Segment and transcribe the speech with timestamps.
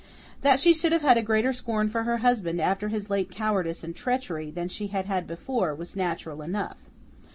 [0.41, 3.83] That she should have had a greater scorn for her husband after his late cowardice
[3.83, 6.77] and treachery than she had had before, was natural enough.